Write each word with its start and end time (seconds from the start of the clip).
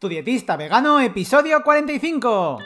Tu 0.00 0.08
dietista 0.08 0.56
vegano, 0.56 0.98
episodio 0.98 1.62
45. 1.62 2.58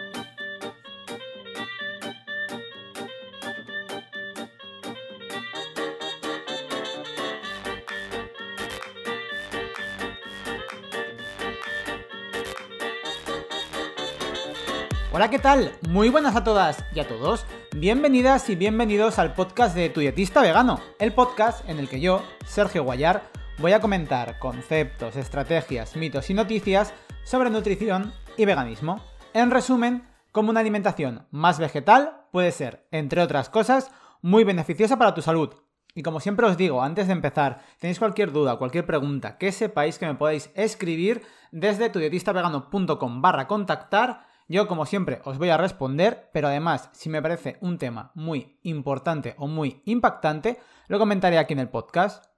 Hola, 15.11 15.29
¿qué 15.29 15.41
tal? 15.41 15.73
Muy 15.89 16.11
buenas 16.11 16.37
a 16.37 16.45
todas 16.45 16.85
y 16.95 17.01
a 17.01 17.09
todos. 17.09 17.47
Bienvenidas 17.75 18.49
y 18.49 18.55
bienvenidos 18.55 19.19
al 19.19 19.35
podcast 19.35 19.75
de 19.75 19.91
Tu 19.91 19.99
dietista 19.99 20.41
vegano, 20.41 20.81
el 21.01 21.13
podcast 21.13 21.69
en 21.69 21.81
el 21.81 21.89
que 21.89 21.99
yo, 21.99 22.23
Sergio 22.47 22.85
Guayar, 22.85 23.29
voy 23.59 23.73
a 23.73 23.81
comentar 23.81 24.39
conceptos, 24.39 25.17
estrategias, 25.17 25.97
mitos 25.97 26.31
y 26.31 26.35
noticias 26.35 26.93
sobre 27.25 27.51
nutrición 27.51 28.13
y 28.37 28.45
veganismo. 28.45 29.01
En 29.33 29.51
resumen, 29.51 30.07
cómo 30.33 30.51
una 30.51 30.61
alimentación 30.61 31.27
más 31.31 31.59
vegetal 31.59 32.27
puede 32.33 32.53
ser, 32.53 32.87
entre 32.91 33.23
otras 33.23 33.49
cosas, 33.49 33.91
muy 34.23 34.45
beneficiosa 34.45 34.99
para 34.99 35.15
tu 35.15 35.23
salud. 35.23 35.55
Y 35.95 36.03
como 36.03 36.19
siempre 36.19 36.47
os 36.47 36.57
digo, 36.57 36.83
antes 36.83 37.07
de 37.07 37.13
empezar, 37.13 37.63
tenéis 37.79 38.01
cualquier 38.01 38.33
duda, 38.33 38.57
cualquier 38.57 38.85
pregunta, 38.85 39.39
que 39.39 39.53
sepáis 39.53 39.99
que 39.99 40.07
me 40.07 40.17
podéis 40.17 40.51
escribir 40.55 41.23
desde 41.53 41.89
tudietistavegano.com 41.89 43.23
barra 43.23 43.47
contactar. 43.47 44.27
Yo, 44.49 44.67
como 44.67 44.87
siempre, 44.87 45.21
os 45.25 45.39
voy 45.39 45.51
a 45.51 45.57
responder, 45.57 46.31
pero 46.33 46.49
además, 46.49 46.91
si 46.93 47.09
me 47.09 47.23
parece 47.23 47.59
un 47.61 47.79
tema 47.79 48.11
muy 48.15 48.59
importante 48.63 49.37
o 49.39 49.47
muy 49.47 49.83
impactante, 49.85 50.59
lo 50.89 50.99
comentaré 50.99 51.39
aquí 51.39 51.53
en 51.53 51.61
el 51.61 51.69
podcast. 51.69 52.34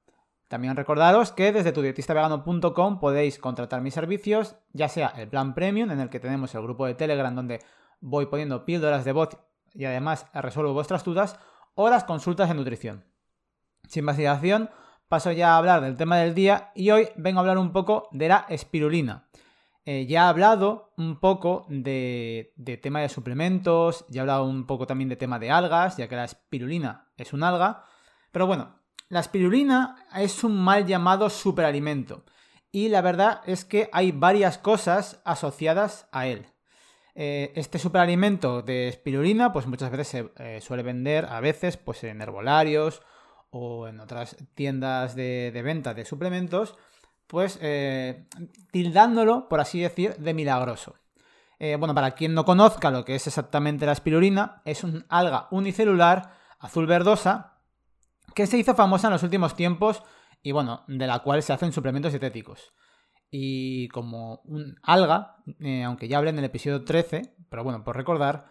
También 0.49 0.77
recordaros 0.77 1.33
que 1.33 1.53
desde 1.53 1.73
tudietistavegano.com 1.73 3.01
podéis 3.01 3.39
contratar 3.39 3.81
mis 3.81 3.95
servicios, 3.95 4.57
ya 4.73 4.89
sea 4.89 5.09
el 5.17 5.29
plan 5.29 5.55
premium, 5.55 5.91
en 5.91 6.01
el 6.01 6.09
que 6.09 6.21
tenemos 6.21 6.55
el 6.55 6.63
grupo 6.63 6.87
de 6.87 6.95
Telegram 6.95 7.35
donde 7.35 7.61
voy 8.01 8.27
poniendo 8.27 8.65
píldoras 8.65 9.05
de 9.05 9.13
voz 9.13 9.31
y 9.75 9.85
además 9.85 10.27
resuelvo 10.33 10.73
vuestras 10.73 11.05
dudas, 11.05 11.39
o 11.75 11.91
las 11.91 12.05
consultas 12.05 12.49
de 12.49 12.55
nutrición. 12.55 13.05
Sin 13.89 14.05
más 14.05 14.17
dilación, 14.17 14.71
paso 15.09 15.33
ya 15.33 15.55
a 15.55 15.59
hablar 15.59 15.83
del 15.83 15.97
tema 15.97 16.17
del 16.17 16.35
día 16.35 16.71
y 16.75 16.91
hoy 16.91 17.09
vengo 17.17 17.39
a 17.39 17.43
hablar 17.43 17.59
un 17.59 17.73
poco 17.73 18.09
de 18.13 18.29
la 18.29 18.47
espirulina. 18.49 19.29
Eh, 19.85 20.07
ya 20.07 20.25
he 20.25 20.29
hablado 20.29 20.93
un 20.97 21.21
poco 21.21 21.67
de, 21.69 22.53
de, 22.57 22.77
tema 22.77 23.01
de 23.01 23.09
suplementos, 23.09 24.05
ya 24.09 24.21
he 24.21 24.23
hablado 24.23 24.45
un 24.45 24.67
poco 24.67 24.87
también 24.87 25.09
de 25.09 25.17
tema 25.17 25.39
de 25.39 25.51
algas, 25.51 25.97
ya 25.97 26.09
que 26.09 26.17
la 26.17 26.25
espirulina 26.25 27.09
es 27.17 27.33
un 27.33 27.43
alga. 27.43 27.85
Pero 28.33 28.47
bueno, 28.47 28.81
la 29.09 29.21
espirulina 29.21 29.97
es 30.15 30.43
un 30.43 30.57
mal 30.57 30.87
llamado 30.87 31.31
superalimento 31.31 32.25
y 32.73 32.89
la 32.89 33.01
verdad 33.01 33.41
es 33.47 33.65
que 33.65 33.89
hay 33.93 34.13
varias 34.13 34.59
cosas 34.59 35.21
asociadas 35.25 36.09
a 36.13 36.27
él. 36.27 36.47
Eh, 37.15 37.53
este 37.55 37.79
superalimento 37.79 38.61
de 38.61 38.89
espirulina 38.89 39.53
pues 39.53 39.67
muchas 39.67 39.91
veces 39.91 40.09
se 40.09 40.33
eh, 40.37 40.61
suele 40.61 40.83
vender 40.83 41.25
a 41.25 41.41
veces 41.41 41.79
pues 41.79 42.05
en 42.05 42.21
herbolarios 42.21 43.01
o 43.51 43.89
en 43.89 44.01
otras 44.01 44.37
tiendas 44.55 45.15
de, 45.15 45.59
venta 45.65 45.95
de 45.95 46.05
suplementos 46.05 46.75
pues 47.27 47.59
eh, 47.63 48.27
tildándolo 48.71 49.49
por 49.49 49.61
así 49.61 49.81
decir 49.81 50.17
de 50.17 50.35
milagroso. 50.35 50.97
bueno, 51.59 51.95
para 51.95 52.11
quien 52.11 52.35
no 52.35 52.45
conozca 52.45 52.91
lo 52.91 53.05
que 53.07 53.15
es 53.15 53.27
exactamente 53.27 53.87
la 53.87 53.93
espirulina, 53.93 54.61
es 54.67 54.85
un 54.85 55.07
alga 55.09 55.49
unicelular 55.51 56.35
azul 56.59 56.87
verdosa 56.87 57.56
que 58.37 58.47
se 58.47 58.59
hizo 58.59 58.75
famosa 58.75 59.09
en 59.09 59.15
los 59.15 59.23
últimos 59.23 59.57
tiempos 59.57 60.03
y 60.43 60.53
bueno, 60.53 60.85
de 60.89 61.07
la 61.07 61.21
cual 61.21 61.43
se 61.43 61.55
hacen 61.55 61.73
suplementos 61.73 62.13
dietéticos. 62.13 62.75
Y 63.31 63.89
como 63.89 64.43
un 64.45 64.77
alga, 64.83 65.39
eh, 65.59 65.83
aunque 65.83 66.07
ya 66.07 66.19
hablé 66.19 66.31
en 66.31 66.39
el 66.39 66.45
episodio 66.45 66.85
13, 66.85 67.35
pero 67.49 67.65
bueno, 67.65 67.83
por 67.83 67.97
recordar, 67.97 68.45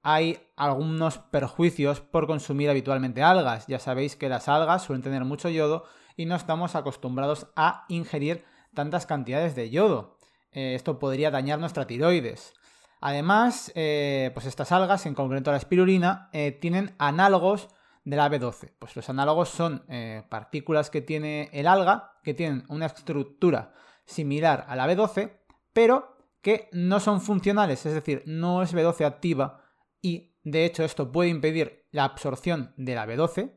hay 0.00 0.38
algunos 0.56 1.18
perjuicios 1.18 2.00
por 2.00 2.28
consumir 2.28 2.70
habitualmente 2.70 3.24
algas. 3.24 3.66
Ya 3.66 3.80
sabéis 3.80 4.14
que 4.14 4.28
las 4.28 4.48
algas 4.48 4.84
suelen 4.84 5.02
tener 5.02 5.24
mucho 5.24 5.48
yodo 5.48 5.86
y 6.16 6.24
no 6.26 6.36
estamos 6.36 6.76
acostumbrados 6.76 7.48
a 7.56 7.84
ingerir 7.88 8.44
tantas 8.74 9.06
cantidades 9.06 9.56
de 9.56 9.70
yodo. 9.70 10.18
Eh, 10.52 10.76
esto 10.76 11.00
podría 11.00 11.32
dañar 11.32 11.58
nuestra 11.58 11.88
tiroides. 11.88 12.54
Además, 13.00 13.72
eh, 13.74 14.30
pues 14.34 14.46
estas 14.46 14.70
algas, 14.70 15.04
en 15.04 15.14
concreto 15.14 15.50
la 15.50 15.56
espirulina, 15.56 16.30
tienen 16.60 16.94
análogos 16.98 17.68
de 18.04 18.16
la 18.16 18.30
B12. 18.30 18.72
Pues 18.78 18.96
los 18.96 19.08
análogos 19.08 19.48
son 19.48 19.84
eh, 19.88 20.24
partículas 20.28 20.90
que 20.90 21.00
tiene 21.00 21.50
el 21.52 21.66
alga, 21.66 22.18
que 22.22 22.34
tienen 22.34 22.64
una 22.68 22.86
estructura 22.86 23.72
similar 24.04 24.64
a 24.68 24.76
la 24.76 24.86
B12, 24.86 25.32
pero 25.72 26.16
que 26.40 26.68
no 26.72 27.00
son 27.00 27.20
funcionales, 27.20 27.86
es 27.86 27.94
decir, 27.94 28.22
no 28.26 28.62
es 28.62 28.74
B12 28.74 29.06
activa 29.06 29.64
y 30.00 30.34
de 30.42 30.64
hecho 30.64 30.82
esto 30.82 31.12
puede 31.12 31.30
impedir 31.30 31.86
la 31.92 32.04
absorción 32.04 32.74
de 32.76 32.94
la 32.96 33.06
B12 33.06 33.52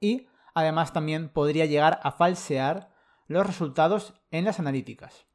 y 0.00 0.26
además 0.54 0.92
también 0.92 1.28
podría 1.28 1.66
llegar 1.66 2.00
a 2.02 2.12
falsear 2.12 2.90
los 3.26 3.46
resultados 3.46 4.14
en 4.30 4.44
las 4.44 4.58
analíticas. 4.58 5.26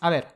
A 0.00 0.10
ver, 0.10 0.26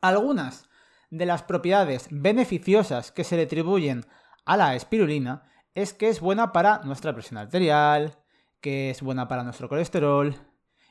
algunas 0.00 0.68
de 1.10 1.26
las 1.26 1.42
propiedades 1.42 2.08
beneficiosas 2.10 3.12
que 3.12 3.24
se 3.24 3.36
le 3.36 3.42
atribuyen 3.42 4.04
a 4.44 4.56
la 4.56 4.74
espirulina 4.74 5.44
es 5.74 5.94
que 5.94 6.08
es 6.08 6.20
buena 6.20 6.52
para 6.52 6.78
nuestra 6.84 7.12
presión 7.14 7.38
arterial, 7.38 8.18
que 8.60 8.90
es 8.90 9.02
buena 9.02 9.28
para 9.28 9.42
nuestro 9.42 9.68
colesterol 9.68 10.34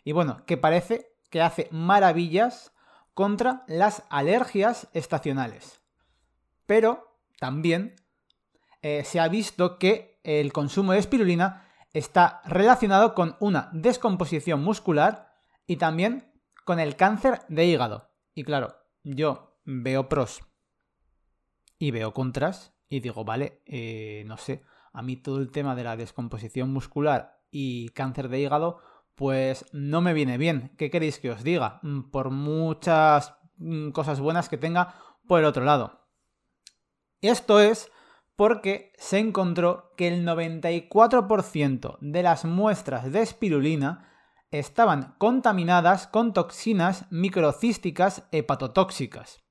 y 0.03 0.11
bueno, 0.11 0.43
que 0.45 0.57
parece 0.57 1.15
que 1.29 1.41
hace 1.41 1.67
maravillas 1.71 2.73
contra 3.13 3.63
las 3.67 4.03
alergias 4.09 4.87
estacionales. 4.93 5.81
Pero 6.65 7.17
también 7.39 7.95
eh, 8.81 9.03
se 9.03 9.19
ha 9.19 9.27
visto 9.27 9.77
que 9.77 10.19
el 10.23 10.53
consumo 10.53 10.93
de 10.93 10.99
espirulina 10.99 11.67
está 11.93 12.41
relacionado 12.45 13.13
con 13.13 13.35
una 13.39 13.69
descomposición 13.73 14.63
muscular 14.63 15.33
y 15.67 15.77
también 15.77 16.31
con 16.65 16.79
el 16.79 16.95
cáncer 16.95 17.41
de 17.47 17.65
hígado. 17.65 18.09
Y 18.33 18.43
claro, 18.43 18.75
yo 19.03 19.59
veo 19.65 20.09
pros 20.09 20.41
y 21.77 21.91
veo 21.91 22.13
contras 22.13 22.73
y 22.87 22.99
digo, 22.99 23.23
vale, 23.23 23.61
eh, 23.65 24.23
no 24.25 24.37
sé, 24.37 24.63
a 24.93 25.01
mí 25.01 25.17
todo 25.17 25.37
el 25.37 25.51
tema 25.51 25.75
de 25.75 25.83
la 25.83 25.97
descomposición 25.97 26.71
muscular 26.71 27.39
y 27.49 27.89
cáncer 27.89 28.29
de 28.29 28.39
hígado, 28.39 28.79
pues 29.15 29.65
no 29.71 30.01
me 30.01 30.13
viene 30.13 30.37
bien. 30.37 30.73
¿Qué 30.77 30.89
queréis 30.89 31.19
que 31.19 31.31
os 31.31 31.43
diga? 31.43 31.79
Mm, 31.83 32.11
por 32.11 32.29
muchas 32.31 33.35
mm, 33.57 33.91
cosas 33.91 34.19
buenas 34.19 34.49
que 34.49 34.57
tenga 34.57 34.95
por 35.27 35.39
el 35.39 35.45
otro 35.45 35.63
lado. 35.63 36.07
Esto 37.21 37.59
es 37.59 37.91
porque 38.35 38.91
se 38.97 39.19
encontró 39.19 39.93
que 39.95 40.07
el 40.07 40.25
94% 40.25 41.97
de 42.01 42.23
las 42.23 42.45
muestras 42.45 43.11
de 43.11 43.21
espirulina 43.21 44.09
estaban 44.49 45.15
contaminadas 45.17 46.07
con 46.07 46.33
toxinas 46.33 47.05
microcísticas 47.11 48.23
hepatotóxicas. 48.31 49.43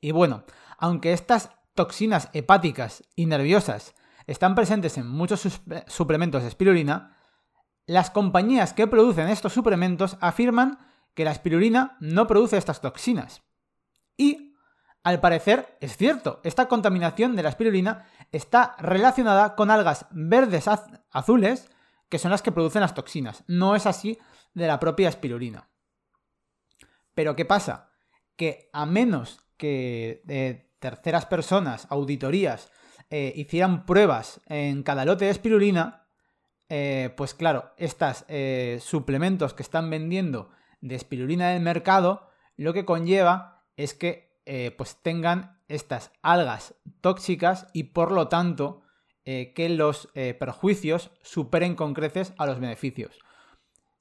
Y 0.00 0.10
bueno, 0.10 0.44
aunque 0.78 1.12
estas 1.12 1.50
toxinas 1.74 2.28
hepáticas 2.32 3.04
y 3.14 3.26
nerviosas 3.26 3.94
están 4.26 4.54
presentes 4.54 4.98
en 4.98 5.08
muchos 5.08 5.60
suplementos 5.86 6.42
de 6.42 6.48
espirulina, 6.48 7.16
las 7.86 8.10
compañías 8.10 8.72
que 8.72 8.86
producen 8.86 9.28
estos 9.28 9.52
suplementos 9.52 10.16
afirman 10.20 10.78
que 11.14 11.24
la 11.24 11.30
espirulina 11.30 11.96
no 12.00 12.26
produce 12.26 12.56
estas 12.56 12.80
toxinas. 12.80 13.42
Y, 14.16 14.54
al 15.04 15.20
parecer, 15.20 15.78
es 15.80 15.96
cierto, 15.96 16.40
esta 16.42 16.66
contaminación 16.66 17.36
de 17.36 17.44
la 17.44 17.50
espirulina 17.50 18.06
está 18.32 18.74
relacionada 18.78 19.54
con 19.54 19.70
algas 19.70 20.06
verdes 20.10 20.68
azules, 21.10 21.70
que 22.08 22.18
son 22.18 22.32
las 22.32 22.42
que 22.42 22.52
producen 22.52 22.82
las 22.82 22.94
toxinas. 22.94 23.44
No 23.46 23.76
es 23.76 23.86
así 23.86 24.18
de 24.52 24.66
la 24.66 24.80
propia 24.80 25.08
espirulina. 25.08 25.68
Pero 27.14 27.36
¿qué 27.36 27.44
pasa? 27.44 27.92
Que 28.36 28.68
a 28.72 28.84
menos 28.84 29.40
que 29.56 30.22
eh, 30.28 30.72
terceras 30.80 31.26
personas, 31.26 31.86
auditorías, 31.88 32.70
eh, 33.10 33.32
hicieran 33.36 33.86
pruebas 33.86 34.40
en 34.46 34.82
cada 34.82 35.04
lote 35.04 35.26
de 35.26 35.30
espirulina, 35.30 36.08
eh, 36.68 37.14
pues 37.16 37.34
claro, 37.34 37.72
estos 37.76 38.24
eh, 38.26 38.78
suplementos 38.80 39.54
que 39.54 39.62
están 39.62 39.88
vendiendo 39.90 40.50
de 40.80 40.96
espirulina 40.96 41.50
del 41.50 41.62
mercado, 41.62 42.28
lo 42.56 42.72
que 42.72 42.84
conlleva 42.84 43.64
es 43.76 43.94
que 43.94 44.26
pues 44.76 45.02
tengan 45.02 45.60
estas 45.66 46.12
algas 46.22 46.76
tóxicas 47.00 47.66
y 47.72 47.84
por 47.84 48.12
lo 48.12 48.28
tanto 48.28 48.82
que 49.24 49.68
los 49.68 50.08
perjuicios 50.38 51.10
superen 51.22 51.74
con 51.74 51.94
creces 51.94 52.32
a 52.38 52.46
los 52.46 52.60
beneficios. 52.60 53.18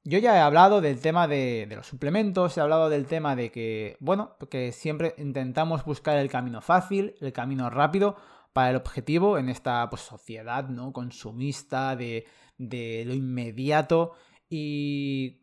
Yo 0.04 0.19
ya 0.19 0.36
he 0.36 0.40
hablado 0.40 0.81
del 0.81 1.01
tema 1.01 1.28
de, 1.28 1.68
los 1.75 1.88
suplementos, 1.88 2.56
he 2.56 2.62
hablado 2.62 2.92
del 2.92 3.08
tema 3.08 3.36
de 3.36 3.51
que, 3.51 3.98
bueno, 4.00 4.36
que 4.51 4.72
siempre 4.72 5.16
intentamos 5.18 5.84
buscar 5.84 6.18
el 6.18 6.30
camino 6.30 6.62
fácil, 6.62 7.16
el 7.22 7.34
camino 7.34 7.72
rápido 7.72 8.16
para 8.56 8.69
el 8.69 8.78
objetivo 8.78 9.38
en 9.38 9.50
esta 9.50 9.90
pues, 9.90 10.02
sociedad 10.04 10.69
¿no? 10.69 10.94
consumista 10.94 11.98
de, 11.98 12.25
de 12.57 13.04
lo 13.06 13.13
inmediato. 13.13 14.13
Y 14.48 15.42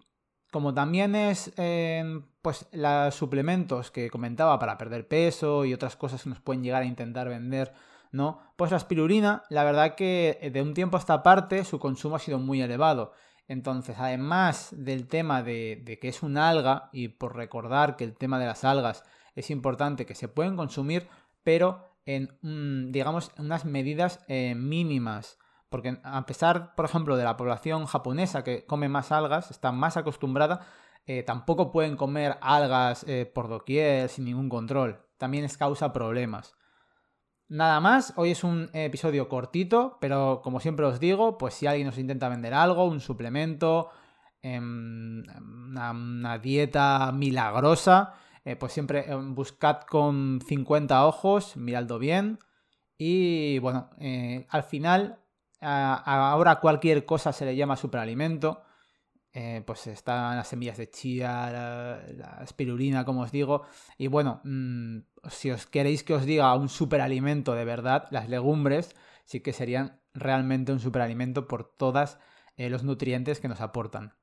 como 0.50 0.72
también 0.72 1.14
es 1.14 1.52
em, 1.58 2.24
pues 2.40 2.66
los 2.72 3.14
suplementos 3.14 3.90
que 3.90 4.08
comentaba 4.08 4.58
para 4.58 4.78
perder 4.78 5.08
peso 5.08 5.66
y 5.66 5.74
otras 5.74 5.94
cosas 5.94 6.22
que 6.22 6.30
nos 6.30 6.40
pueden 6.40 6.62
llegar 6.62 6.84
a 6.84 6.86
intentar 6.86 7.28
vender, 7.28 7.74
¿no? 8.12 8.40
Pues 8.56 8.70
la 8.70 8.78
espirulina, 8.78 9.42
la 9.50 9.64
verdad 9.64 9.94
que 9.94 10.38
eh, 10.40 10.50
de 10.50 10.62
un 10.62 10.72
tiempo 10.72 10.96
a 10.96 11.00
esta 11.00 11.22
parte 11.22 11.66
su 11.66 11.78
consumo 11.78 12.16
ha 12.16 12.18
sido 12.18 12.38
muy 12.38 12.62
elevado. 12.62 13.12
Entonces, 13.46 13.96
además 13.98 14.70
del 14.72 15.06
tema 15.06 15.42
de, 15.42 15.82
de 15.84 15.98
que 15.98 16.08
es 16.08 16.22
un 16.22 16.38
alga, 16.38 16.88
y 16.92 17.08
por 17.08 17.36
recordar 17.36 17.96
que 17.96 18.04
el 18.04 18.16
tema 18.16 18.38
de 18.38 18.46
las 18.46 18.64
algas 18.64 19.04
es 19.34 19.50
importante 19.50 20.06
que 20.06 20.14
se 20.14 20.28
pueden 20.28 20.56
consumir, 20.56 21.08
pero 21.44 21.91
en, 22.06 22.92
digamos, 22.92 23.30
unas 23.38 23.64
medidas 23.64 24.24
eh, 24.28 24.54
mínimas. 24.54 25.38
Porque 25.68 25.98
a 26.02 26.26
pesar, 26.26 26.74
por 26.74 26.84
ejemplo, 26.84 27.16
de 27.16 27.24
la 27.24 27.36
población 27.36 27.86
japonesa 27.86 28.44
que 28.44 28.66
come 28.66 28.88
más 28.88 29.10
algas, 29.10 29.50
está 29.50 29.72
más 29.72 29.96
acostumbrada, 29.96 30.66
eh, 31.06 31.22
tampoco 31.22 31.72
pueden 31.72 31.96
comer 31.96 32.36
algas 32.42 33.04
eh, 33.08 33.26
por 33.26 33.48
doquier 33.48 34.08
sin 34.08 34.26
ningún 34.26 34.48
control. 34.48 35.00
También 35.18 35.44
es 35.44 35.56
causa 35.56 35.92
problemas. 35.92 36.54
Nada 37.48 37.80
más, 37.80 38.14
hoy 38.16 38.30
es 38.30 38.44
un 38.44 38.70
episodio 38.72 39.28
cortito, 39.28 39.98
pero 40.00 40.40
como 40.42 40.60
siempre 40.60 40.86
os 40.86 41.00
digo, 41.00 41.36
pues 41.38 41.54
si 41.54 41.66
alguien 41.66 41.86
nos 41.86 41.98
intenta 41.98 42.28
vender 42.28 42.54
algo, 42.54 42.84
un 42.84 43.00
suplemento, 43.00 43.90
em, 44.40 45.22
una 45.68 46.38
dieta 46.38 47.12
milagrosa, 47.12 48.14
eh, 48.44 48.56
pues 48.56 48.72
siempre 48.72 49.04
eh, 49.08 49.14
buscad 49.14 49.82
con 49.82 50.40
50 50.46 51.06
ojos, 51.06 51.56
miradlo 51.56 51.98
bien. 51.98 52.38
Y 52.98 53.58
bueno, 53.60 53.90
eh, 53.98 54.46
al 54.50 54.62
final, 54.64 55.18
ahora 55.60 56.60
cualquier 56.60 57.04
cosa 57.04 57.32
se 57.32 57.44
le 57.44 57.56
llama 57.56 57.76
superalimento. 57.76 58.64
pues 59.66 59.86
están 59.86 60.36
las 60.36 60.48
semillas 60.48 60.76
de 60.76 60.90
chía, 60.90 61.50
la, 61.50 62.40
espirulina, 62.42 63.04
como 63.04 63.22
os 63.22 63.32
digo. 63.32 63.64
Y 63.98 64.08
bueno, 64.08 64.40
mm, 64.44 64.98
si 65.30 65.50
os 65.50 65.66
queréis 65.66 66.04
que 66.04 66.14
os 66.14 66.24
diga 66.26 66.54
un 66.54 66.68
superalimento 66.68 67.54
de 67.54 67.64
verdad, 67.64 68.08
las 68.10 68.28
legumbres 68.28 68.94
sí 69.24 69.40
que 69.40 69.52
serían 69.52 70.00
realmente 70.14 70.72
un 70.72 70.80
superalimento 70.80 71.48
por 71.48 71.64
todos 71.76 72.18
los 72.56 72.84
nutrientes 72.84 73.40
que 73.40 73.48
nos 73.48 73.60
aportan. 73.60 74.14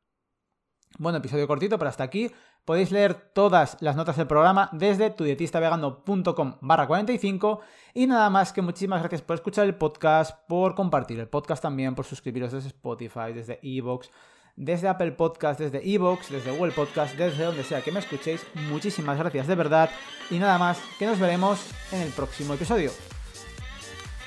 Bueno, 0.98 1.20
episodio 1.20 1.48
cortito, 1.48 1.78
pero 1.78 1.90
hasta 1.90 2.04
aquí. 2.04 2.32
Podéis 2.66 2.92
leer 2.92 3.16
todas 3.16 3.78
las 3.80 3.96
notas 3.96 4.18
del 4.18 4.28
programa 4.28 4.70
desde 4.74 5.10
tudietistavegano.com 5.10 6.56
barra 6.62 6.88
45 6.88 7.62
y 7.96 8.06
nada 8.06 8.30
más 8.30 8.54
que 8.54 8.62
muchísimas 8.62 9.00
gracias 9.00 9.22
por 9.22 9.36
escuchar 9.36 9.66
el 9.66 9.76
podcast, 9.76 10.38
por 10.48 10.76
compartir 10.76 11.20
el 11.20 11.28
podcast 11.28 11.64
también, 11.64 11.96
por 11.96 12.06
suscribiros 12.06 12.52
desde 12.52 12.68
Spotify, 12.68 13.34
desde 13.34 13.60
Evox, 13.64 14.12
desde 14.56 14.88
Apple 14.88 15.14
Podcast, 15.14 15.60
desde 15.60 15.90
Evox, 15.90 16.30
desde 16.30 16.52
Google 16.52 16.74
Podcast, 16.74 17.16
desde 17.16 17.46
donde 17.46 17.64
sea 17.64 17.82
que 17.82 17.92
me 17.92 18.00
escuchéis. 18.02 18.46
Muchísimas 18.70 19.18
gracias 19.18 19.48
de 19.48 19.56
verdad 19.56 19.90
y 20.30 20.38
nada 20.38 20.58
más 20.60 20.80
que 21.00 21.08
nos 21.08 21.20
veremos 21.20 21.66
en 21.92 22.02
el 22.02 22.12
próximo 22.12 22.54
episodio. 22.54 22.92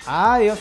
Adiós. 0.06 0.58